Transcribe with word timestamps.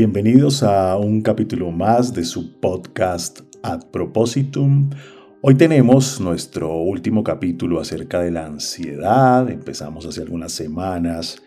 Bienvenidos 0.00 0.62
a 0.62 0.96
un 0.96 1.20
capítulo 1.20 1.70
más 1.70 2.14
de 2.14 2.24
su 2.24 2.58
podcast 2.58 3.40
Ad 3.62 3.90
Propositum. 3.90 4.88
Hoy 5.42 5.56
tenemos 5.56 6.22
nuestro 6.22 6.74
último 6.74 7.22
capítulo 7.22 7.78
acerca 7.78 8.20
de 8.20 8.30
la 8.30 8.46
ansiedad. 8.46 9.50
Empezamos 9.50 10.06
hace 10.06 10.22
algunas 10.22 10.52
semanas 10.52 11.42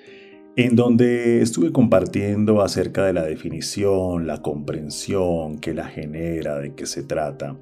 en 0.55 0.75
donde 0.75 1.41
estuve 1.41 1.71
compartiendo 1.71 2.61
acerca 2.61 3.03
de 3.07 3.13
la 3.13 3.23
definición, 3.23 4.27
la 4.27 4.43
comprensión 4.43 5.57
que 5.57 5.73
la 5.73 5.87
genera, 5.87 6.59
de 6.59 6.75
qué 6.75 6.85
se 6.85 7.01
trata. 7.01 7.57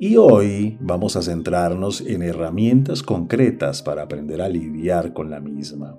Y 0.00 0.16
hoy 0.16 0.78
vamos 0.80 1.14
a 1.14 1.22
centrarnos 1.22 2.00
en 2.00 2.22
herramientas 2.22 3.04
concretas 3.04 3.82
para 3.84 4.02
aprender 4.02 4.42
a 4.42 4.48
lidiar 4.48 5.12
con 5.12 5.30
la 5.30 5.38
misma. 5.38 5.96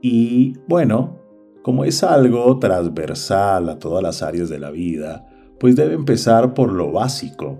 Y 0.00 0.54
bueno, 0.66 1.23
como 1.64 1.86
es 1.86 2.04
algo 2.04 2.58
transversal 2.58 3.70
a 3.70 3.78
todas 3.78 4.02
las 4.02 4.22
áreas 4.22 4.50
de 4.50 4.58
la 4.58 4.70
vida, 4.70 5.26
pues 5.58 5.74
debe 5.74 5.94
empezar 5.94 6.52
por 6.52 6.70
lo 6.70 6.92
básico 6.92 7.58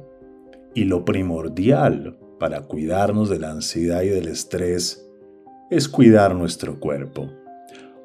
y 0.74 0.84
lo 0.84 1.06
primordial 1.06 2.18
para 2.38 2.60
cuidarnos 2.64 3.30
de 3.30 3.38
la 3.38 3.50
ansiedad 3.50 4.02
y 4.02 4.10
del 4.10 4.28
estrés 4.28 5.08
es 5.70 5.88
cuidar 5.88 6.34
nuestro 6.34 6.78
cuerpo. 6.78 7.30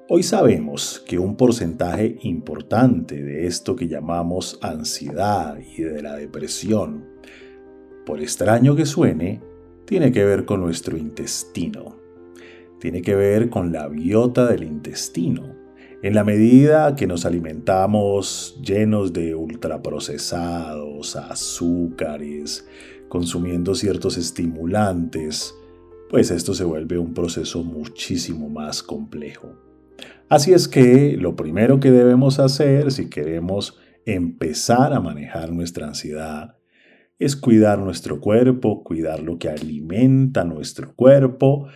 Hoy 0.08 0.24
sabemos 0.24 1.04
que 1.06 1.20
un 1.20 1.36
porcentaje 1.36 2.18
importante 2.22 3.22
de 3.22 3.46
esto 3.46 3.76
que 3.76 3.90
llamamos 3.90 4.58
ansiedad 4.62 5.58
y 5.76 5.82
de 5.82 6.02
la 6.02 6.16
depresión, 6.16 7.10
por 8.06 8.22
extraño 8.22 8.74
que 8.74 8.86
suene, 8.86 9.42
tiene 9.84 10.14
que 10.14 10.24
ver 10.24 10.46
con 10.46 10.62
nuestro 10.62 10.96
intestino. 10.96 11.98
Tiene 12.80 13.02
que 13.02 13.16
ver 13.16 13.50
con 13.50 13.74
la 13.74 13.90
biota 13.90 14.48
del 14.48 14.64
intestino 14.64 15.60
en 16.02 16.16
la 16.16 16.24
medida 16.24 16.96
que 16.96 17.08
nos 17.08 17.26
alimentamos 17.26 18.58
llenos 18.66 19.12
de 19.12 19.36
ultraprocesados, 19.36 21.18
azúcares, 21.18 22.66
consumiendo 23.10 23.76
ciertos 23.76 24.18
estimulantes, 24.18 25.54
pues 26.10 26.32
esto 26.32 26.54
se 26.54 26.64
vuelve 26.64 26.98
un 26.98 27.14
proceso 27.14 27.64
muchísimo 27.64 28.50
más 28.50 28.82
complejo. 28.82 29.58
Así 30.30 30.54
es 30.54 30.68
que 30.68 31.18
lo 31.18 31.36
primero 31.36 31.80
que 31.80 31.92
debemos 31.92 32.40
hacer 32.40 32.92
si 32.92 33.10
queremos 33.10 33.78
empezar 34.06 34.94
a 34.94 35.02
manejar 35.02 35.52
nuestra 35.52 35.88
ansiedad 35.88 36.56
es 37.18 37.36
cuidar 37.36 37.80
nuestro 37.80 38.22
cuerpo, 38.22 38.84
cuidar 38.84 39.20
lo 39.20 39.38
que 39.38 39.50
alimenta 39.50 40.46
nuestro 40.46 40.96
cuerpo 40.96 41.68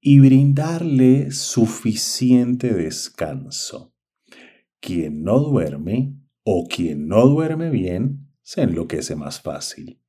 y 0.00 0.20
brindarle 0.20 1.30
suficiente 1.30 2.72
descanso. 2.72 3.94
Quien 4.80 5.24
no 5.24 5.40
duerme 5.40 6.14
o 6.44 6.66
quien 6.68 7.08
no 7.08 7.26
duerme 7.26 7.70
bien 7.70 8.28
se 8.42 8.62
enloquece 8.62 9.16
más 9.16 9.40
fácil. 9.40 10.00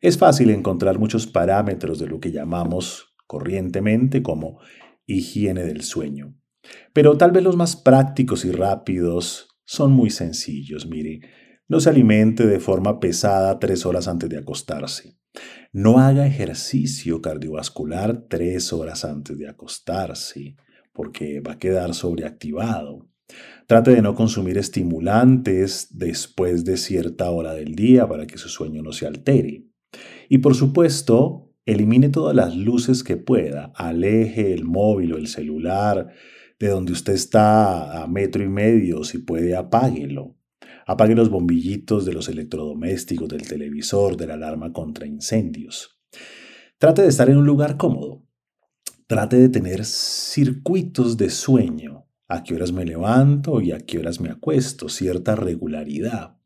Es 0.00 0.18
fácil 0.18 0.50
encontrar 0.50 0.98
muchos 0.98 1.26
parámetros 1.26 1.98
de 1.98 2.06
lo 2.06 2.20
que 2.20 2.32
llamamos 2.32 3.14
corrientemente 3.26 4.22
como 4.22 4.60
higiene 5.06 5.64
del 5.64 5.82
sueño. 5.82 6.36
Pero 6.92 7.16
tal 7.16 7.32
vez 7.32 7.42
los 7.42 7.56
más 7.56 7.76
prácticos 7.76 8.44
y 8.44 8.52
rápidos 8.52 9.48
son 9.64 9.92
muy 9.92 10.10
sencillos. 10.10 10.86
Mire, 10.86 11.20
no 11.68 11.80
se 11.80 11.90
alimente 11.90 12.46
de 12.46 12.60
forma 12.60 13.00
pesada 13.00 13.58
tres 13.58 13.86
horas 13.86 14.08
antes 14.08 14.28
de 14.28 14.38
acostarse. 14.38 15.18
No 15.72 15.98
haga 15.98 16.26
ejercicio 16.26 17.22
cardiovascular 17.22 18.26
tres 18.28 18.72
horas 18.72 19.04
antes 19.04 19.38
de 19.38 19.48
acostarse, 19.48 20.56
porque 20.92 21.40
va 21.40 21.52
a 21.52 21.58
quedar 21.58 21.94
sobreactivado. 21.94 23.08
Trate 23.66 23.92
de 23.92 24.02
no 24.02 24.14
consumir 24.14 24.58
estimulantes 24.58 25.88
después 25.90 26.64
de 26.64 26.76
cierta 26.76 27.30
hora 27.30 27.54
del 27.54 27.74
día 27.74 28.06
para 28.06 28.26
que 28.26 28.36
su 28.36 28.48
sueño 28.48 28.82
no 28.82 28.92
se 28.92 29.06
altere. 29.06 29.64
Y 30.28 30.38
por 30.38 30.54
supuesto, 30.54 31.54
elimine 31.64 32.10
todas 32.10 32.36
las 32.36 32.54
luces 32.54 33.02
que 33.02 33.16
pueda. 33.16 33.72
Aleje 33.74 34.52
el 34.52 34.64
móvil 34.64 35.14
o 35.14 35.16
el 35.16 35.28
celular 35.28 36.12
de 36.58 36.68
donde 36.68 36.92
usted 36.92 37.14
está 37.14 38.02
a 38.02 38.06
metro 38.06 38.42
y 38.42 38.48
medio. 38.48 39.04
Si 39.04 39.18
puede, 39.18 39.56
apáguelo. 39.56 40.36
Apague 40.86 41.14
los 41.14 41.30
bombillitos 41.30 42.04
de 42.04 42.12
los 42.12 42.28
electrodomésticos, 42.28 43.28
del 43.28 43.46
televisor, 43.46 44.16
de 44.16 44.26
la 44.26 44.34
alarma 44.34 44.72
contra 44.72 45.06
incendios. 45.06 45.98
Trate 46.78 47.02
de 47.02 47.08
estar 47.08 47.30
en 47.30 47.36
un 47.36 47.46
lugar 47.46 47.76
cómodo. 47.76 48.24
Trate 49.06 49.36
de 49.36 49.48
tener 49.48 49.84
circuitos 49.84 51.16
de 51.16 51.30
sueño. 51.30 52.06
A 52.28 52.42
qué 52.42 52.54
horas 52.54 52.72
me 52.72 52.84
levanto 52.84 53.60
y 53.60 53.72
a 53.72 53.78
qué 53.78 53.98
horas 53.98 54.20
me 54.20 54.30
acuesto, 54.30 54.88
cierta 54.88 55.36
regularidad. 55.36 56.38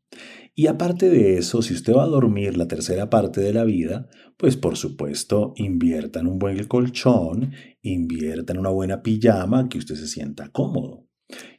Y 0.53 0.67
aparte 0.67 1.09
de 1.09 1.37
eso, 1.37 1.61
si 1.61 1.75
usted 1.75 1.93
va 1.93 2.03
a 2.03 2.07
dormir 2.07 2.57
la 2.57 2.67
tercera 2.67 3.09
parte 3.09 3.41
de 3.41 3.53
la 3.53 3.63
vida, 3.63 4.09
pues 4.37 4.57
por 4.57 4.75
supuesto 4.75 5.53
invierta 5.55 6.19
en 6.19 6.27
un 6.27 6.39
buen 6.39 6.63
colchón, 6.65 7.51
invierta 7.83 8.53
en 8.53 8.59
una 8.59 8.69
buena 8.69 9.03
pijama 9.03 9.69
que 9.69 9.77
usted 9.77 9.95
se 9.95 10.07
sienta 10.07 10.49
cómodo. 10.49 11.07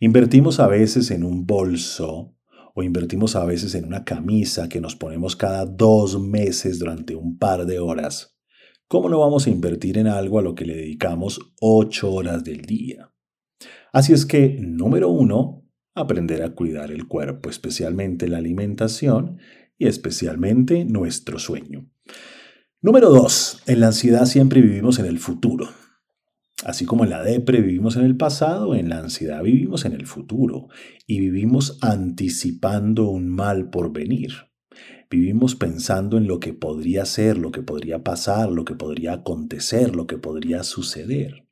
Invertimos 0.00 0.58
a 0.60 0.66
veces 0.66 1.10
en 1.10 1.24
un 1.24 1.46
bolso 1.46 2.37
o 2.78 2.84
invertimos 2.84 3.34
a 3.34 3.44
veces 3.44 3.74
en 3.74 3.86
una 3.86 4.04
camisa 4.04 4.68
que 4.68 4.80
nos 4.80 4.94
ponemos 4.94 5.34
cada 5.34 5.66
dos 5.66 6.20
meses 6.20 6.78
durante 6.78 7.16
un 7.16 7.36
par 7.36 7.66
de 7.66 7.80
horas, 7.80 8.38
¿cómo 8.86 9.08
no 9.08 9.18
vamos 9.18 9.48
a 9.48 9.50
invertir 9.50 9.98
en 9.98 10.06
algo 10.06 10.38
a 10.38 10.42
lo 10.42 10.54
que 10.54 10.64
le 10.64 10.76
dedicamos 10.76 11.40
ocho 11.60 12.12
horas 12.12 12.44
del 12.44 12.62
día? 12.62 13.12
Así 13.92 14.12
es 14.12 14.24
que, 14.24 14.60
número 14.60 15.08
uno, 15.08 15.68
aprender 15.96 16.40
a 16.44 16.54
cuidar 16.54 16.92
el 16.92 17.08
cuerpo, 17.08 17.50
especialmente 17.50 18.28
la 18.28 18.38
alimentación 18.38 19.38
y 19.76 19.88
especialmente 19.88 20.84
nuestro 20.84 21.40
sueño. 21.40 21.90
Número 22.80 23.10
dos, 23.10 23.60
en 23.66 23.80
la 23.80 23.88
ansiedad 23.88 24.24
siempre 24.24 24.60
vivimos 24.60 25.00
en 25.00 25.06
el 25.06 25.18
futuro. 25.18 25.66
Así 26.64 26.86
como 26.86 27.04
en 27.04 27.10
la 27.10 27.22
depre 27.22 27.60
vivimos 27.60 27.96
en 27.96 28.04
el 28.04 28.16
pasado, 28.16 28.74
en 28.74 28.88
la 28.88 28.98
ansiedad 28.98 29.42
vivimos 29.42 29.84
en 29.84 29.92
el 29.92 30.06
futuro 30.06 30.68
y 31.06 31.20
vivimos 31.20 31.78
anticipando 31.82 33.08
un 33.08 33.28
mal 33.28 33.70
por 33.70 33.92
venir. 33.92 34.32
Vivimos 35.10 35.54
pensando 35.54 36.18
en 36.18 36.26
lo 36.26 36.40
que 36.40 36.52
podría 36.52 37.04
ser, 37.04 37.38
lo 37.38 37.52
que 37.52 37.62
podría 37.62 38.02
pasar, 38.02 38.50
lo 38.50 38.64
que 38.64 38.74
podría 38.74 39.14
acontecer, 39.14 39.94
lo 39.94 40.06
que 40.06 40.18
podría 40.18 40.64
suceder. 40.64 41.46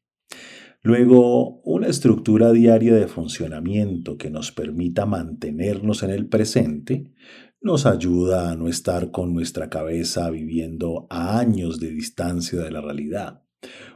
Luego, 0.82 1.62
una 1.62 1.88
estructura 1.88 2.52
diaria 2.52 2.94
de 2.94 3.08
funcionamiento 3.08 4.18
que 4.18 4.30
nos 4.30 4.52
permita 4.52 5.06
mantenernos 5.06 6.02
en 6.02 6.10
el 6.10 6.28
presente 6.28 7.12
nos 7.60 7.86
ayuda 7.86 8.50
a 8.50 8.56
no 8.56 8.68
estar 8.68 9.10
con 9.10 9.34
nuestra 9.34 9.70
cabeza 9.70 10.30
viviendo 10.30 11.06
a 11.10 11.38
años 11.38 11.80
de 11.80 11.90
distancia 11.90 12.60
de 12.60 12.70
la 12.70 12.80
realidad. 12.80 13.45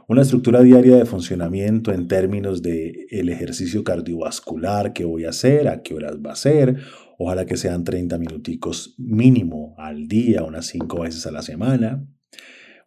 Una 0.07 0.23
estructura 0.23 0.61
diaria 0.61 0.97
de 0.97 1.05
funcionamiento 1.05 1.93
en 1.93 2.07
términos 2.07 2.61
de 2.61 3.07
el 3.11 3.29
ejercicio 3.29 3.83
cardiovascular 3.83 4.93
que 4.93 5.05
voy 5.05 5.25
a 5.25 5.29
hacer, 5.29 5.67
a 5.67 5.83
qué 5.83 5.93
horas 5.93 6.17
va 6.25 6.31
a 6.31 6.35
ser, 6.35 6.77
ojalá 7.17 7.45
que 7.45 7.55
sean 7.55 7.83
30 7.83 8.17
minuticos 8.17 8.95
mínimo 8.97 9.75
al 9.77 10.07
día, 10.07 10.43
unas 10.43 10.65
5 10.65 11.01
veces 11.01 11.27
a 11.27 11.31
la 11.31 11.43
semana. 11.43 12.05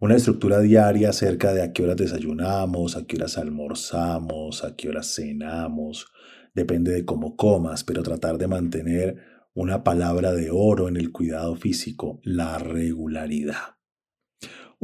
Una 0.00 0.16
estructura 0.16 0.60
diaria 0.60 1.10
acerca 1.10 1.54
de 1.54 1.62
a 1.62 1.72
qué 1.72 1.84
horas 1.84 1.97
desayunamos, 1.97 2.97
a 2.97 3.06
qué 3.06 3.16
horas 3.16 3.38
almorzamos, 3.38 4.64
a 4.64 4.75
qué 4.75 4.88
horas 4.88 5.14
cenamos, 5.14 6.08
depende 6.52 6.92
de 6.92 7.04
cómo 7.04 7.36
comas, 7.36 7.84
pero 7.84 8.02
tratar 8.02 8.38
de 8.38 8.48
mantener 8.48 9.19
una 9.54 9.84
palabra 9.84 10.32
de 10.32 10.50
oro 10.50 10.88
en 10.88 10.96
el 10.96 11.12
cuidado 11.12 11.54
físico, 11.54 12.20
la 12.25 12.58
regularidad 12.58 13.75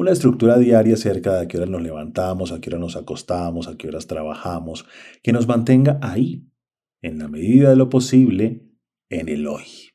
una 0.01 0.13
estructura 0.13 0.57
diaria 0.57 0.95
acerca 0.95 1.35
de 1.35 1.41
a 1.41 1.47
qué 1.47 1.59
hora 1.59 1.67
nos 1.67 1.83
levantamos, 1.83 2.53
a 2.53 2.61
qué 2.63 2.71
hora 2.71 2.79
nos 2.79 2.97
acostamos, 2.97 3.69
a 3.69 3.77
qué 3.77 3.87
horas 3.87 4.07
trabajamos, 4.07 4.87
que 5.23 5.31
nos 5.31 5.47
mantenga 5.47 5.99
ahí, 6.01 6.49
en 7.03 7.19
la 7.19 7.29
medida 7.29 7.69
de 7.69 7.77
lo 7.77 7.91
posible, 7.91 8.67
en 9.11 9.29
el 9.29 9.47
hoy. 9.47 9.91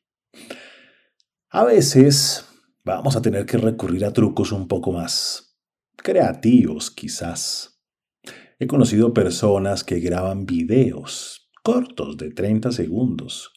A 1.50 1.64
veces 1.64 2.46
vamos 2.84 3.16
a 3.16 3.24
tener 3.24 3.48
que 3.48 3.58
recurrir 3.58 4.06
a 4.06 4.14
trucos 4.14 4.52
un 4.52 4.68
poco 4.68 4.92
más 4.92 5.58
creativos, 5.96 6.92
quizás. 6.92 7.82
He 8.60 8.68
conocido 8.68 9.12
personas 9.12 9.84
que 9.84 10.00
graban 10.02 10.46
videos 10.46 11.50
cortos 11.64 12.16
de 12.18 12.30
30 12.30 12.72
segundos 12.72 13.52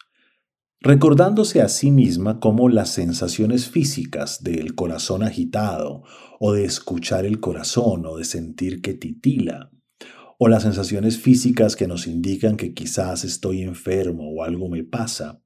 recordándose 0.80 1.60
a 1.60 1.68
sí 1.68 1.90
misma 1.90 2.38
cómo 2.38 2.68
las 2.68 2.90
sensaciones 2.90 3.68
físicas 3.68 4.42
del 4.42 4.74
corazón 4.74 5.22
agitado, 5.22 6.04
o 6.38 6.52
de 6.52 6.64
escuchar 6.64 7.26
el 7.26 7.40
corazón, 7.40 8.06
o 8.06 8.16
de 8.16 8.24
sentir 8.24 8.80
que 8.80 8.94
titila, 8.94 9.72
o 10.38 10.46
las 10.46 10.62
sensaciones 10.62 11.18
físicas 11.18 11.74
que 11.74 11.88
nos 11.88 12.06
indican 12.06 12.56
que 12.56 12.74
quizás 12.74 13.24
estoy 13.24 13.62
enfermo 13.62 14.30
o 14.30 14.44
algo 14.44 14.68
me 14.68 14.84
pasa. 14.84 15.42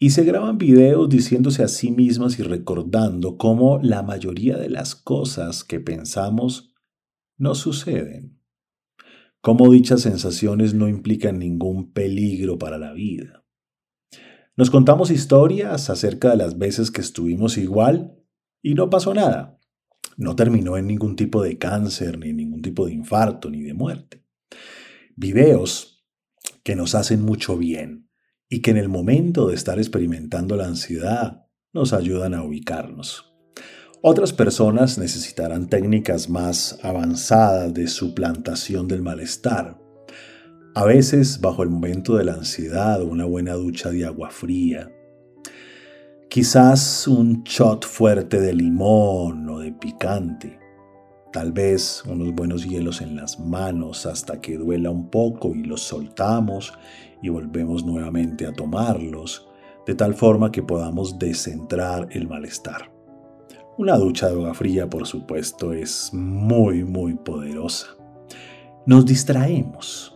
Y 0.00 0.10
se 0.10 0.24
graban 0.24 0.58
videos 0.58 1.08
diciéndose 1.08 1.62
a 1.62 1.68
sí 1.68 1.92
mismas 1.92 2.36
y 2.40 2.42
recordando 2.42 3.36
cómo 3.36 3.78
la 3.80 4.02
mayoría 4.02 4.56
de 4.56 4.68
las 4.68 4.96
cosas 4.96 5.62
que 5.62 5.78
pensamos 5.78 6.74
no 7.38 7.54
suceden, 7.54 8.40
cómo 9.40 9.70
dichas 9.70 10.00
sensaciones 10.00 10.74
no 10.74 10.88
implican 10.88 11.38
ningún 11.38 11.92
peligro 11.92 12.58
para 12.58 12.78
la 12.78 12.92
vida 12.92 13.41
Nos 14.54 14.70
contamos 14.70 15.10
historias 15.10 15.88
acerca 15.88 16.30
de 16.30 16.36
las 16.36 16.58
veces 16.58 16.90
que 16.90 17.00
estuvimos 17.00 17.56
igual 17.56 18.18
y 18.60 18.74
no 18.74 18.90
pasó 18.90 19.14
nada. 19.14 19.58
No 20.18 20.36
terminó 20.36 20.76
en 20.76 20.86
ningún 20.86 21.16
tipo 21.16 21.42
de 21.42 21.56
cáncer, 21.56 22.18
ni 22.18 22.34
ningún 22.34 22.60
tipo 22.60 22.86
de 22.86 22.92
infarto, 22.92 23.48
ni 23.48 23.62
de 23.62 23.72
muerte. 23.72 24.26
Videos 25.16 26.04
que 26.62 26.76
nos 26.76 26.94
hacen 26.94 27.22
mucho 27.22 27.56
bien 27.56 28.10
y 28.48 28.60
que 28.60 28.72
en 28.72 28.76
el 28.76 28.90
momento 28.90 29.48
de 29.48 29.54
estar 29.54 29.78
experimentando 29.78 30.56
la 30.56 30.66
ansiedad 30.66 31.46
nos 31.72 31.94
ayudan 31.94 32.34
a 32.34 32.44
ubicarnos. 32.44 33.32
Otras 34.02 34.34
personas 34.34 34.98
necesitarán 34.98 35.68
técnicas 35.68 36.28
más 36.28 36.78
avanzadas 36.82 37.72
de 37.72 37.86
suplantación 37.86 38.86
del 38.86 39.00
malestar. 39.00 39.81
A 40.74 40.86
veces, 40.86 41.38
bajo 41.38 41.62
el 41.62 41.68
momento 41.68 42.16
de 42.16 42.24
la 42.24 42.32
ansiedad, 42.32 43.02
una 43.02 43.26
buena 43.26 43.52
ducha 43.52 43.90
de 43.90 44.06
agua 44.06 44.30
fría. 44.30 44.90
Quizás 46.30 47.06
un 47.06 47.42
shot 47.44 47.84
fuerte 47.84 48.40
de 48.40 48.54
limón 48.54 49.46
o 49.50 49.58
de 49.58 49.72
picante. 49.72 50.58
Tal 51.30 51.52
vez 51.52 52.02
unos 52.06 52.34
buenos 52.34 52.66
hielos 52.66 53.02
en 53.02 53.16
las 53.16 53.38
manos 53.38 54.06
hasta 54.06 54.40
que 54.40 54.56
duela 54.56 54.90
un 54.90 55.10
poco 55.10 55.54
y 55.54 55.62
los 55.62 55.82
soltamos 55.82 56.72
y 57.20 57.28
volvemos 57.28 57.84
nuevamente 57.84 58.46
a 58.46 58.52
tomarlos, 58.54 59.46
de 59.86 59.94
tal 59.94 60.14
forma 60.14 60.50
que 60.50 60.62
podamos 60.62 61.18
descentrar 61.18 62.08
el 62.12 62.28
malestar. 62.28 62.90
Una 63.76 63.98
ducha 63.98 64.28
de 64.28 64.32
agua 64.32 64.54
fría, 64.54 64.88
por 64.88 65.06
supuesto, 65.06 65.74
es 65.74 66.14
muy, 66.14 66.82
muy 66.82 67.12
poderosa. 67.12 67.88
Nos 68.86 69.04
distraemos. 69.04 70.11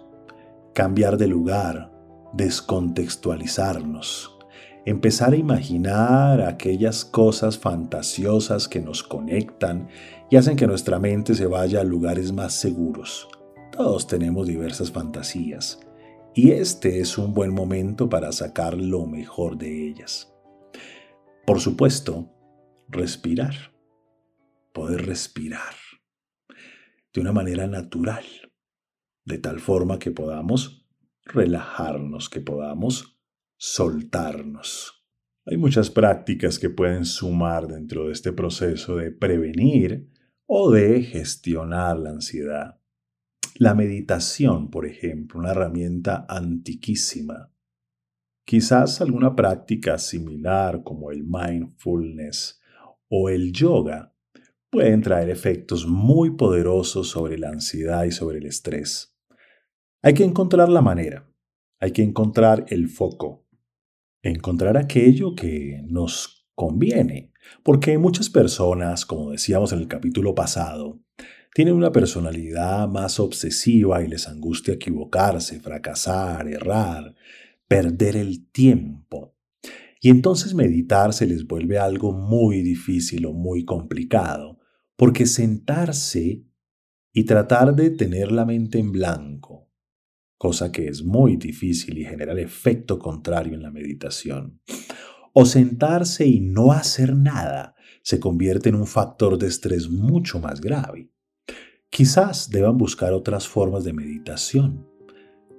Cambiar 0.77 1.17
de 1.17 1.27
lugar, 1.27 1.91
descontextualizarnos, 2.35 4.37
empezar 4.85 5.33
a 5.33 5.37
imaginar 5.37 6.43
aquellas 6.43 7.03
cosas 7.03 7.57
fantasiosas 7.57 8.69
que 8.69 8.83
nos 8.83 9.03
conectan 9.03 9.89
y 10.31 10.37
hacen 10.37 10.55
que 10.55 10.67
nuestra 10.67 10.99
mente 10.99 11.35
se 11.35 11.47
vaya 11.47 11.81
a 11.81 11.85
lugares 11.85 12.31
más 12.31 12.53
seguros. 12.53 13.27
Todos 13.73 14.07
tenemos 14.07 14.47
diversas 14.47 14.93
fantasías 14.93 15.81
y 16.35 16.51
este 16.51 17.01
es 17.01 17.17
un 17.17 17.33
buen 17.33 17.55
momento 17.55 18.11
para 18.11 18.31
sacar 18.31 18.75
lo 18.75 19.07
mejor 19.07 19.57
de 19.57 19.89
ellas. 19.89 20.31
Por 21.47 21.59
supuesto, 21.59 22.31
respirar, 22.91 23.55
poder 24.75 25.07
respirar 25.07 25.73
de 27.15 27.23
una 27.23 27.33
manera 27.33 27.67
natural, 27.67 28.27
de 29.27 29.39
tal 29.39 29.61
forma 29.61 29.99
que 29.99 30.13
podamos 30.13 30.87
relajarnos, 31.25 32.31
que 32.31 32.41
podamos 32.41 33.19
soltarnos. 33.59 35.05
Hay 35.45 35.57
muchas 35.57 35.91
prácticas 35.91 36.59
que 36.59 36.71
pueden 36.71 37.05
sumar 37.05 37.67
dentro 37.67 38.07
de 38.07 38.13
este 38.13 38.33
proceso 38.33 38.97
de 38.97 39.11
prevenir 39.11 40.09
o 40.47 40.71
de 40.71 41.03
gestionar 41.03 41.99
la 41.99 42.11
ansiedad. 42.11 42.81
La 43.57 43.75
meditación, 43.75 44.71
por 44.71 44.87
ejemplo, 44.87 45.41
una 45.41 45.51
herramienta 45.51 46.25
antiquísima. 46.29 47.53
Quizás 48.45 49.01
alguna 49.01 49.35
práctica 49.35 49.99
similar 49.99 50.85
como 50.85 51.11
el 51.11 51.25
mindfulness 51.25 52.61
o 53.09 53.29
el 53.29 53.53
yoga 53.53 54.15
pueden 54.71 55.01
traer 55.01 55.31
efectos 55.31 55.87
muy 55.87 56.37
poderosos 56.37 57.09
sobre 57.09 57.39
la 57.39 57.49
ansiedad 57.49 58.05
y 58.05 58.13
sobre 58.13 58.39
el 58.39 58.47
estrés. 58.47 59.16
Hay 60.07 60.15
que 60.15 60.23
encontrar 60.23 60.69
la 60.69 60.83
manera, 60.83 61.29
hay 61.81 61.91
que 61.91 62.05
encontrar 62.05 62.65
el 62.69 62.89
foco, 62.89 63.45
encontrar 64.23 64.77
aquello 64.77 65.35
que 65.35 65.83
nos 65.89 66.47
conviene, 66.55 67.33
porque 67.65 67.99
muchas 67.99 68.31
personas, 68.31 69.05
como 69.05 69.33
decíamos 69.33 69.73
en 69.73 69.81
el 69.81 69.89
capítulo 69.89 70.33
pasado, 70.33 71.01
tienen 71.53 71.75
una 71.75 71.91
personalidad 71.91 72.87
más 72.87 73.19
obsesiva 73.19 74.01
y 74.01 74.07
les 74.07 74.29
angustia 74.29 74.75
equivocarse, 74.75 75.59
fracasar, 75.59 76.47
errar, 76.47 77.17
perder 77.67 78.17
el 78.17 78.49
tiempo. 78.53 79.35
Y 80.01 80.11
entonces 80.11 80.55
meditar 80.55 81.15
se 81.15 81.27
les 81.27 81.49
vuelve 81.49 81.81
algo 81.81 82.13
muy 82.13 82.63
difícil 82.63 83.27
o 83.27 83.33
muy 83.33 83.65
complicado, 83.65 84.61
porque 84.95 85.27
sentarse 85.27 86.45
y 87.13 87.25
tratar 87.25 87.75
de 87.75 87.91
tener 87.91 88.31
la 88.31 88.45
mente 88.45 88.79
en 88.79 88.93
blanco, 88.93 89.66
cosa 90.39 90.71
que 90.73 90.89
es 90.89 91.03
muy 91.03 91.37
difícil 91.37 91.99
y 91.99 92.05
genera 92.05 92.33
el 92.33 92.39
efecto 92.39 92.99
contrario 92.99 93.55
en 93.55 93.63
la 93.63 93.71
meditación, 93.71 94.61
o 95.33 95.45
sentarse 95.45 96.27
y 96.27 96.41
no 96.41 96.73
hacer 96.73 97.15
nada, 97.15 97.75
se 98.03 98.21
convierte 98.21 98.69
en 98.69 98.77
un 98.77 98.87
factor 98.87 99.39
de 99.39 99.49
estrés 99.49 99.91
mucho 99.91 100.39
más 100.41 100.61
grave. 100.61 101.11
Quizás 101.91 102.51
deban 102.51 102.79
buscar 102.79 103.13
otras 103.13 103.49
formas 103.49 103.85
de 103.85 103.93
meditación. 103.93 104.87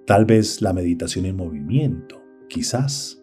Tal 0.05 0.25
vez 0.25 0.61
la 0.61 0.73
meditación 0.73 1.25
en 1.25 1.35
movimiento, 1.35 2.21
quizás. 2.47 3.21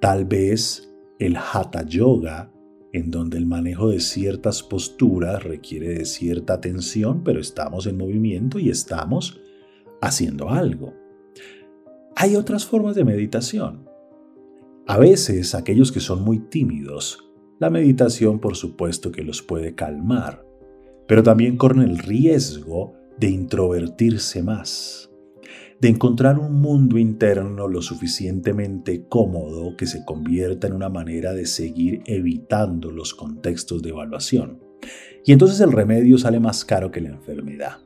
Tal 0.00 0.24
vez 0.24 0.92
el 1.18 1.36
hatha 1.36 1.84
yoga, 1.86 2.52
en 2.92 3.10
donde 3.10 3.38
el 3.38 3.46
manejo 3.46 3.88
de 3.88 4.00
ciertas 4.00 4.62
posturas 4.62 5.42
requiere 5.42 5.90
de 5.90 6.04
cierta 6.04 6.54
atención, 6.54 7.22
pero 7.24 7.40
estamos 7.40 7.86
en 7.86 7.96
movimiento 7.96 8.58
y 8.58 8.70
estamos 8.70 9.40
haciendo 10.06 10.50
algo. 10.50 10.94
Hay 12.16 12.36
otras 12.36 12.66
formas 12.66 12.94
de 12.94 13.04
meditación. 13.04 13.88
A 14.86 14.98
veces 14.98 15.54
aquellos 15.54 15.92
que 15.92 16.00
son 16.00 16.22
muy 16.22 16.38
tímidos, 16.38 17.30
la 17.58 17.70
meditación 17.70 18.40
por 18.40 18.56
supuesto 18.56 19.10
que 19.10 19.22
los 19.22 19.42
puede 19.42 19.74
calmar, 19.74 20.44
pero 21.06 21.22
también 21.22 21.56
corren 21.56 21.82
el 21.82 21.98
riesgo 21.98 22.94
de 23.18 23.30
introvertirse 23.30 24.42
más 24.42 25.10
de 25.84 25.90
encontrar 25.90 26.38
un 26.38 26.62
mundo 26.62 26.96
interno 26.96 27.68
lo 27.68 27.82
suficientemente 27.82 29.06
cómodo 29.06 29.76
que 29.76 29.84
se 29.84 30.02
convierta 30.02 30.66
en 30.66 30.72
una 30.72 30.88
manera 30.88 31.34
de 31.34 31.44
seguir 31.44 32.02
evitando 32.06 32.90
los 32.90 33.12
contextos 33.12 33.82
de 33.82 33.90
evaluación. 33.90 34.60
Y 35.26 35.32
entonces 35.32 35.60
el 35.60 35.72
remedio 35.72 36.16
sale 36.16 36.40
más 36.40 36.64
caro 36.64 36.90
que 36.90 37.02
la 37.02 37.10
enfermedad. 37.10 37.78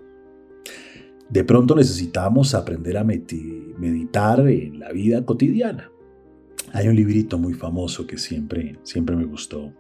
De 1.29 1.45
pronto 1.45 1.75
necesitamos 1.75 2.55
aprender 2.55 2.97
a 2.97 3.05
meditar 3.05 4.41
en 4.49 4.79
la 4.79 4.93
vida 4.93 5.25
cotidiana. 5.27 5.91
Hay 6.73 6.89
un 6.89 6.97
librito 6.97 7.39
muy 7.39 7.53
famoso 7.55 8.06
que 8.06 8.17
siempre, 8.17 8.79
siempre 8.82 9.15
me 9.15 9.25
gustó 9.25 9.75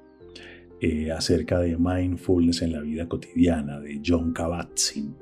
eh, 0.80 1.10
acerca 1.10 1.58
de 1.58 1.76
mindfulness 1.76 2.62
en 2.62 2.72
la 2.72 2.80
vida 2.80 3.08
cotidiana 3.08 3.80
de 3.80 4.00
John 4.04 4.32
Kabat-Zinn, 4.32 5.16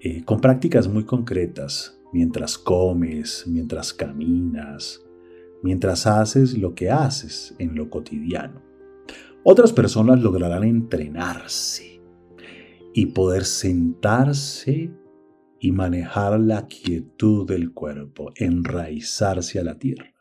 eh, 0.00 0.24
con 0.24 0.40
prácticas 0.40 0.88
muy 0.88 1.04
concretas 1.04 2.00
mientras 2.12 2.56
comes, 2.56 3.44
mientras 3.48 3.92
caminas, 3.92 5.04
mientras 5.62 6.06
haces 6.06 6.56
lo 6.56 6.74
que 6.74 6.90
haces 6.90 7.54
en 7.58 7.74
lo 7.74 7.90
cotidiano. 7.90 8.62
Otras 9.42 9.72
personas 9.72 10.20
lograrán 10.20 10.64
entrenarse 10.64 12.00
y 12.94 13.06
poder 13.06 13.44
sentarse 13.44 14.90
y 15.60 15.72
manejar 15.72 16.38
la 16.40 16.66
quietud 16.66 17.46
del 17.46 17.72
cuerpo, 17.72 18.32
enraizarse 18.36 19.58
a 19.58 19.64
la 19.64 19.78
tierra. 19.78 20.14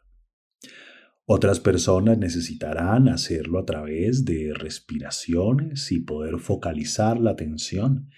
Otras 1.26 1.60
personas 1.60 2.18
necesitarán 2.18 3.10
hacerlo 3.10 3.60
a 3.60 3.66
través 3.66 4.24
de 4.24 4.54
respiraciones 4.54 5.92
y 5.92 6.00
poder 6.00 6.40
focalizar 6.40 7.20
la 7.20 7.32
atención 7.32 8.10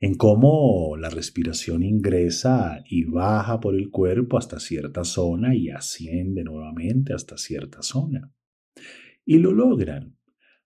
en 0.00 0.14
cómo 0.14 0.96
la 0.96 1.10
respiración 1.10 1.82
ingresa 1.82 2.82
y 2.88 3.04
baja 3.04 3.60
por 3.60 3.74
el 3.74 3.90
cuerpo 3.90 4.38
hasta 4.38 4.60
cierta 4.60 5.04
zona 5.04 5.54
y 5.54 5.70
asciende 5.70 6.44
nuevamente 6.44 7.12
hasta 7.12 7.36
cierta 7.36 7.82
zona. 7.82 8.32
Y 9.24 9.38
lo 9.38 9.52
logran. 9.52 10.16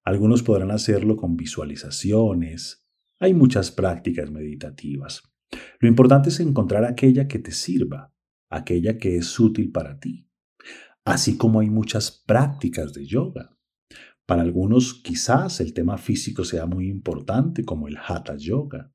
Algunos 0.04 0.42
podrán 0.42 0.70
hacerlo 0.70 1.16
con 1.16 1.36
visualizaciones. 1.36 2.88
Hay 3.18 3.34
muchas 3.34 3.70
prácticas 3.70 4.30
meditativas. 4.30 5.22
Lo 5.78 5.88
importante 5.88 6.28
es 6.28 6.40
encontrar 6.40 6.84
aquella 6.84 7.26
que 7.26 7.38
te 7.38 7.52
sirva, 7.52 8.12
aquella 8.50 8.98
que 8.98 9.16
es 9.16 9.38
útil 9.38 9.70
para 9.72 9.98
ti. 9.98 10.28
Así 11.04 11.36
como 11.36 11.60
hay 11.60 11.70
muchas 11.70 12.10
prácticas 12.10 12.92
de 12.92 13.06
yoga. 13.06 13.56
Para 14.26 14.42
algunos 14.42 14.94
quizás 14.94 15.60
el 15.60 15.72
tema 15.72 15.98
físico 15.98 16.44
sea 16.44 16.66
muy 16.66 16.88
importante, 16.88 17.64
como 17.64 17.88
el 17.88 17.96
hatha 17.96 18.36
yoga. 18.36 18.92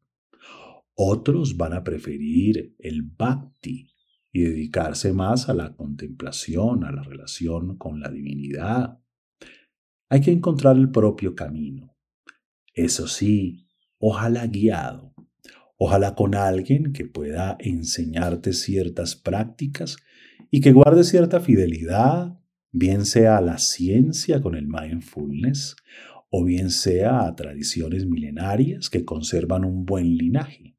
Otros 0.93 1.57
van 1.57 1.73
a 1.73 1.83
preferir 1.83 2.75
el 2.79 3.01
bhakti 3.01 3.91
y 4.31 4.41
dedicarse 4.43 5.11
más 5.11 5.49
a 5.49 5.53
la 5.53 5.75
contemplación, 5.75 6.83
a 6.83 6.91
la 6.91 7.03
relación 7.03 7.77
con 7.77 7.99
la 7.99 8.09
divinidad. 8.09 8.99
Hay 10.09 10.21
que 10.21 10.31
encontrar 10.31 10.77
el 10.77 10.91
propio 10.91 11.35
camino. 11.35 11.97
Eso 12.73 13.07
sí, 13.07 13.67
ojalá 13.97 14.47
guiado, 14.47 15.14
ojalá 15.77 16.15
con 16.15 16.35
alguien 16.35 16.93
que 16.93 17.05
pueda 17.05 17.57
enseñarte 17.59 18.53
ciertas 18.53 19.15
prácticas 19.15 19.97
y 20.51 20.61
que 20.61 20.71
guarde 20.71 21.03
cierta 21.03 21.39
fidelidad 21.39 22.39
bien 22.71 23.05
sea 23.05 23.37
a 23.37 23.41
la 23.41 23.57
ciencia 23.57 24.41
con 24.41 24.55
el 24.55 24.67
mindfulness 24.67 25.75
o 26.29 26.43
bien 26.43 26.69
sea 26.69 27.25
a 27.25 27.35
tradiciones 27.35 28.05
milenarias 28.05 28.89
que 28.89 29.05
conservan 29.05 29.63
un 29.63 29.85
buen 29.85 30.17
linaje. 30.17 30.75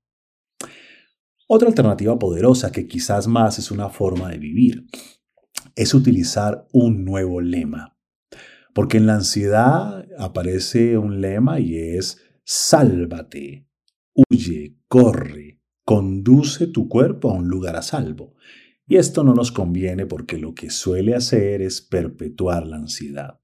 Otra 1.48 1.68
alternativa 1.68 2.18
poderosa 2.18 2.72
que 2.72 2.86
quizás 2.86 3.28
más 3.28 3.58
es 3.58 3.70
una 3.70 3.88
forma 3.88 4.30
de 4.30 4.38
vivir 4.38 4.86
es 5.76 5.94
utilizar 5.94 6.66
un 6.72 7.04
nuevo 7.04 7.40
lema. 7.40 7.96
Porque 8.74 8.96
en 8.96 9.06
la 9.06 9.14
ansiedad 9.14 10.06
aparece 10.18 10.98
un 10.98 11.20
lema 11.20 11.60
y 11.60 11.76
es 11.76 12.20
sálvate, 12.44 13.65
huye, 14.16 14.76
corre, 14.88 15.60
conduce 15.84 16.66
tu 16.66 16.88
cuerpo 16.88 17.30
a 17.30 17.34
un 17.34 17.48
lugar 17.48 17.76
a 17.76 17.82
salvo. 17.82 18.34
Y 18.86 18.96
esto 18.96 19.24
no 19.24 19.34
nos 19.34 19.52
conviene 19.52 20.06
porque 20.06 20.38
lo 20.38 20.54
que 20.54 20.70
suele 20.70 21.14
hacer 21.14 21.60
es 21.60 21.80
perpetuar 21.80 22.66
la 22.66 22.76
ansiedad. 22.76 23.40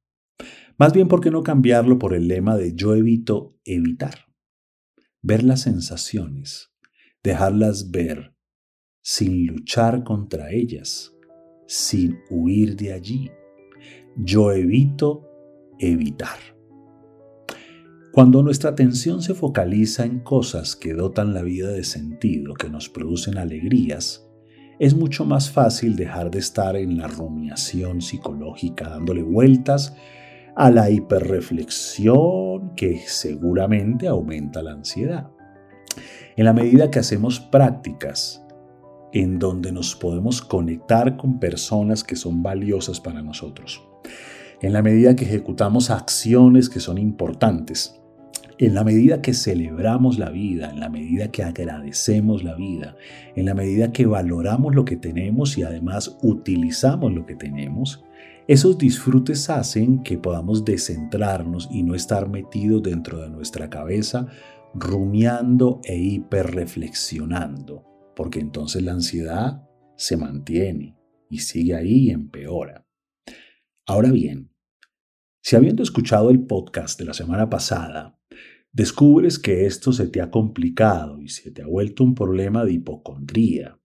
Más 0.79 0.93
bien, 0.93 1.09
¿por 1.09 1.21
qué 1.21 1.31
no 1.31 1.43
cambiarlo 1.43 1.99
por 1.99 2.15
el 2.15 2.29
lema 2.29 2.57
de 2.57 2.75
yo 2.75 2.95
evito 2.95 3.59
evitar? 3.65 4.27
Ver 5.21 5.43
las 5.43 5.63
sensaciones, 5.63 6.73
dejarlas 7.23 7.91
ver, 7.91 8.35
sin 9.03 9.47
luchar 9.47 10.05
contra 10.05 10.53
ellas, 10.53 11.15
sin 11.67 12.19
huir 12.31 12.77
de 12.77 12.93
allí. 12.93 13.31
Yo 14.17 14.53
evito 14.53 15.29
evitar. 15.79 16.52
Cuando 18.13 18.43
nuestra 18.43 18.69
atención 18.69 19.23
se 19.23 19.33
focaliza 19.33 20.05
en 20.05 20.21
cosas 20.21 20.77
que 20.77 20.93
dotan 20.93 21.33
la 21.33 21.41
vida 21.41 21.71
de 21.71 21.83
sentido, 21.83 22.53
que 22.53 22.69
nos 22.69 22.91
producen 22.91 23.39
alegrías, 23.39 24.29
es 24.79 24.95
mucho 24.95 25.25
más 25.25 25.51
fácil 25.51 25.97
dejar 25.97 26.31
de 26.31 26.41
estar 26.41 26.77
en 26.77 26.99
la 26.99 27.09
rumiación 27.09 28.03
psicológica, 28.03 28.91
dándole 28.91 29.23
vueltas 29.23 29.97
a 30.57 30.71
la 30.71 30.91
hiperreflexión 30.91 32.75
que 32.77 33.01
seguramente 33.07 34.09
aumenta 34.09 34.63
la 34.63 34.73
ansiedad. 34.73 35.31
En 36.37 36.45
la 36.45 36.53
medida 36.53 36.91
que 36.91 36.99
hacemos 36.99 37.41
prácticas 37.41 38.45
en 39.15 39.39
donde 39.39 39.73
nos 39.73 39.97
podemos 39.97 40.43
conectar 40.43 41.17
con 41.17 41.41
personas 41.41 42.05
que 42.05 42.17
son 42.17 42.43
valiosas 42.43 43.01
para 43.01 43.23
nosotros, 43.23 43.83
en 44.61 44.75
la 44.75 44.83
medida 44.83 45.17
que 45.17 45.25
ejecutamos 45.25 45.89
acciones 45.89 46.69
que 46.69 46.79
son 46.79 46.99
importantes, 46.99 48.02
en 48.59 48.75
la 48.75 48.85
medida 48.85 49.23
que 49.23 49.35
celebramos 49.35 50.19
la 50.19 50.31
vida, 50.31 50.71
en 50.71 50.81
la 50.81 50.89
medida 50.89 51.31
que 51.31 51.43
agradecemos 51.43 52.45
la 52.45 52.55
vida, 52.55 52.97
en 53.35 53.47
la 53.47 53.55
medida 53.55 53.93
que 53.93 54.07
valoramos 54.07 54.75
lo 54.75 54.85
que 54.85 54.97
tenemos 54.97 55.57
y 55.59 55.63
además 55.63 56.19
utilizamos 56.23 57.13
lo 57.13 57.27
que 57.27 57.35
tenemos, 57.35 58.05
esos 58.49 58.77
disfrutes 58.77 59.49
hacen 59.51 60.03
que 60.03 60.19
podamos 60.19 60.65
descentrarnos 60.65 61.69
y 61.71 61.83
no 61.83 61.95
estar 61.95 62.29
metidos 62.29 62.83
dentro 62.83 63.21
de 63.21 63.31
nuestra 63.31 63.71
cabeza 63.71 64.27
rumiando 64.75 65.81
e 65.85 65.97
hiperreflexionando, 65.97 67.85
porque 68.17 68.41
entonces 68.41 68.83
la 68.83 68.93
ansiedad 68.93 69.69
se 69.97 70.17
mantiene 70.17 70.97
y 71.31 71.39
sigue 71.39 71.75
ahí 71.75 72.09
y 72.09 72.11
empeora. 72.11 72.87
Ahora 73.87 74.11
bien, 74.11 74.53
si 75.41 75.57
habiendo 75.57 75.83
escuchado 75.83 76.31
el 76.31 76.45
podcast 76.45 76.99
de 76.99 77.05
la 77.05 77.15
semana 77.15 77.49
pasada, 77.51 78.19
descubres 78.73 79.39
que 79.39 79.67
esto 79.67 79.93
se 79.93 80.09
te 80.09 80.21
ha 80.21 80.31
complicado 80.31 81.21
y 81.21 81.29
se 81.29 81.51
te 81.51 81.63
ha 81.63 81.67
vuelto 81.67 82.05
un 82.05 82.15
problema 82.15 82.65
de 82.65 82.73
hipocondría, 82.73 83.79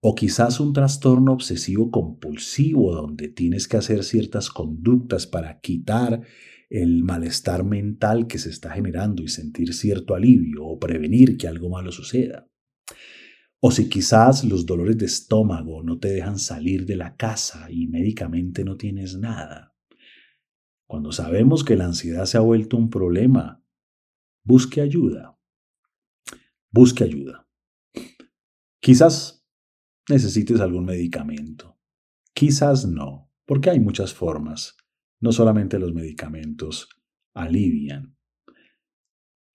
o 0.00 0.14
quizás 0.14 0.60
un 0.60 0.72
trastorno 0.72 1.32
obsesivo 1.32 1.90
compulsivo 1.90 2.92
donde 2.94 3.28
tienes 3.28 3.68
que 3.68 3.76
hacer 3.76 4.04
ciertas 4.04 4.50
conductas 4.50 5.26
para 5.26 5.60
quitar 5.60 6.22
el 6.68 7.04
malestar 7.04 7.64
mental 7.64 8.26
que 8.26 8.38
se 8.38 8.50
está 8.50 8.70
generando 8.70 9.22
y 9.22 9.28
sentir 9.28 9.72
cierto 9.74 10.14
alivio 10.14 10.64
o 10.64 10.78
prevenir 10.78 11.36
que 11.36 11.46
algo 11.46 11.68
malo 11.70 11.92
suceda. 11.92 12.48
O 13.60 13.70
si 13.70 13.88
quizás 13.88 14.42
los 14.42 14.66
dolores 14.66 14.98
de 14.98 15.06
estómago 15.06 15.84
no 15.84 16.00
te 16.00 16.08
dejan 16.08 16.38
salir 16.38 16.84
de 16.84 16.96
la 16.96 17.14
casa 17.14 17.68
y 17.70 17.86
médicamente 17.86 18.64
no 18.64 18.76
tienes 18.76 19.16
nada. 19.16 19.76
Cuando 20.88 21.12
sabemos 21.12 21.62
que 21.62 21.76
la 21.76 21.84
ansiedad 21.84 22.24
se 22.24 22.38
ha 22.38 22.40
vuelto 22.40 22.76
un 22.76 22.90
problema, 22.90 23.61
Busque 24.44 24.80
ayuda. 24.80 25.38
Busque 26.70 27.04
ayuda. 27.04 27.46
Quizás 28.80 29.46
necesites 30.08 30.60
algún 30.60 30.84
medicamento. 30.84 31.78
Quizás 32.34 32.86
no, 32.86 33.30
porque 33.46 33.70
hay 33.70 33.78
muchas 33.78 34.12
formas. 34.12 34.76
No 35.20 35.30
solamente 35.30 35.78
los 35.78 35.94
medicamentos 35.94 36.88
alivian. 37.34 38.16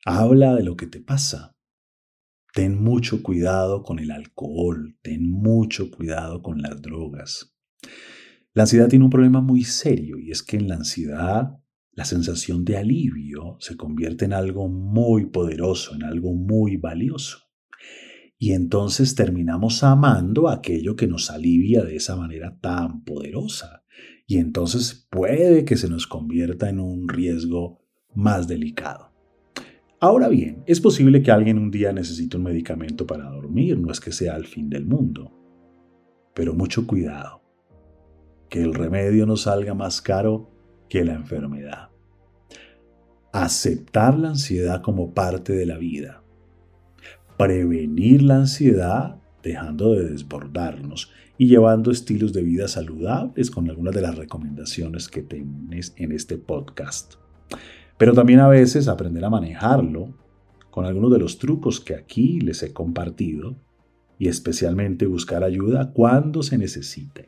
Habla 0.06 0.56
de 0.56 0.63
lo 0.63 0.77
que 0.77 0.88
te 0.88 1.01
pasa. 1.01 1.58
Ten 2.53 2.82
mucho 2.82 3.22
cuidado 3.22 3.84
con 3.84 4.00
el 4.00 4.10
alcohol, 4.10 4.98
ten 5.01 5.29
mucho 5.29 5.91
cuidado 5.91 6.41
con 6.41 6.62
las 6.62 6.82
drogas. 6.82 7.58
La 8.53 8.63
ansiedad 8.63 8.88
tiene 8.88 9.06
un 9.06 9.12
problema 9.12 9.41
muy 9.41 9.63
serio 9.63 10.17
y 10.17 10.32
es 10.32 10.41
que 10.41 10.58
en 10.58 10.70
la 10.70 10.75
ansiedad 10.75 11.60
la 11.98 12.06
sensación 12.06 12.63
de 12.63 12.77
alivio 12.77 13.58
se 13.60 13.75
convierte 13.75 14.25
en 14.25 14.34
algo 14.34 14.70
muy 14.70 15.25
poderoso, 15.25 15.96
en 15.96 16.04
algo 16.04 16.32
muy 16.32 16.77
valioso. 16.77 17.39
Y 18.38 18.51
entonces 18.51 19.16
terminamos 19.16 19.84
amando 19.84 20.48
aquello 20.48 20.96
que 20.96 21.08
nos 21.08 21.32
alivia 21.32 21.84
de 21.84 21.96
esa 21.96 22.16
manera 22.16 22.56
tan 22.62 23.04
poderosa. 23.04 23.84
Y 24.27 24.38
entonces 24.38 25.08
puede 25.10 25.66
que 25.66 25.75
se 25.75 25.89
nos 25.89 26.06
convierta 26.06 26.70
en 26.70 26.80
un 26.80 27.10
riesgo 27.10 27.84
más 28.13 28.48
delicado. 28.48 29.12
Ahora 30.00 30.27
bien, 30.27 30.62
es 30.68 30.80
posible 30.80 31.24
que 31.24 31.32
alguien 31.32 31.58
un 31.58 31.72
día 31.72 31.92
necesite 31.94 32.38
un 32.38 32.44
medicamento 32.44 33.08
para 33.08 33.27
dormir, 33.27 33.80
no 33.80 33.92
es 33.92 34.00
que 34.00 34.12
sea 34.12 34.36
el 34.36 34.46
fin 34.46 34.70
del 34.70 34.86
mundo. 34.86 35.34
Pero 36.36 36.54
mucho 36.54 36.86
cuidado, 36.86 37.42
que 38.51 38.62
el 38.62 38.75
remedio 38.75 39.25
no 39.25 39.36
salga 39.36 39.74
más 39.74 40.00
caro 40.00 40.57
que 40.89 41.03
la 41.03 41.13
enfermedad. 41.13 41.89
Aceptar 43.32 44.17
la 44.17 44.29
ansiedad 44.29 44.82
como 44.82 45.13
parte 45.13 45.53
de 45.53 45.65
la 45.65 45.77
vida. 45.77 46.24
Prevenir 47.38 48.24
la 48.24 48.38
ansiedad 48.38 49.17
dejando 49.44 49.94
de 49.94 50.10
desbordarnos 50.10 51.12
y 51.38 51.48
llevando 51.48 51.91
estilos 51.91 52.34
de 52.34 52.41
vida 52.41 52.67
saludables 52.67 53.51
con 53.51 53.70
algunas 53.70 53.94
de 53.94 54.01
las 54.01 54.15
recomendaciones 54.15 55.08
que 55.08 55.22
tienes 55.22 55.94
en 55.98 56.12
este 56.12 56.38
podcast. 56.38 57.15
Pero 57.98 58.13
también 58.13 58.39
a 58.39 58.48
veces 58.48 58.88
aprender 58.88 59.24
a 59.24 59.29
manejarlo 59.29 60.13
con 60.72 60.86
algunos 60.86 61.12
de 61.12 61.20
los 61.20 61.38
trucos 61.38 61.79
que 61.79 61.96
aquí 61.96 62.39
les 62.39 62.62
he 62.63 62.74
compartido 62.74 63.56
y 64.20 64.27
especialmente 64.27 65.06
buscar 65.06 65.44
ayuda 65.44 65.91
cuando 65.94 66.44
se 66.44 66.58
necesite. 66.58 67.27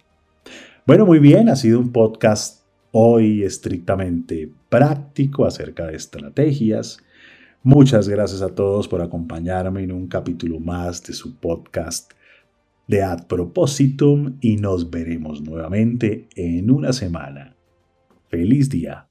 Bueno, 0.85 1.05
muy 1.05 1.19
bien, 1.19 1.49
ha 1.49 1.55
sido 1.55 1.79
un 1.79 1.91
podcast 1.91 2.58
hoy 2.91 3.43
estrictamente 3.43 4.51
práctico 4.69 5.45
acerca 5.45 5.87
de 5.87 5.95
estrategias. 5.95 6.99
Muchas 7.63 8.07
gracias 8.07 8.41
a 8.41 8.55
todos 8.55 8.87
por 8.87 9.01
acompañarme 9.01 9.83
en 9.83 9.91
un 9.91 10.07
capítulo 10.07 10.59
más 10.59 11.03
de 11.03 11.13
su 11.13 11.35
podcast 11.37 12.13
de 12.87 13.03
Ad 13.03 13.27
Propositum 13.27 14.37
y 14.41 14.55
nos 14.55 14.89
veremos 14.89 15.41
nuevamente 15.41 16.27
en 16.35 16.71
una 16.71 16.93
semana. 16.93 17.55
Feliz 18.29 18.69
día. 18.69 19.08